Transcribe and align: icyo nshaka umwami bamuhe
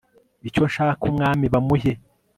icyo 0.47 0.63
nshaka 0.69 1.01
umwami 1.11 1.45
bamuhe 1.53 1.91